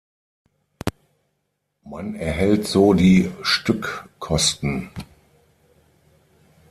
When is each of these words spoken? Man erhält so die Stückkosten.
Man 1.83 2.15
erhält 2.15 2.65
so 2.65 2.93
die 2.95 3.31
Stückkosten. 3.43 4.89